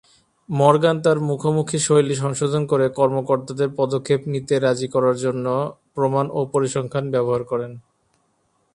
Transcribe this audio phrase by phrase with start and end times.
[0.49, 5.45] Morgan তার মুখোমুখি শৈলী সংশোধন করে কর্মকর্তাদের পদক্ষেপ নিতে রাজি করার জন্য
[5.95, 7.71] প্রমাণ ও পরিসংখ্যান ব্যবহার করেন।